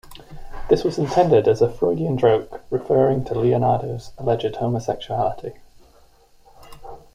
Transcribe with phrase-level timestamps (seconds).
[0.67, 5.51] This was intended as a Freudian joke, referring to Leonardo's alleged homosexuality.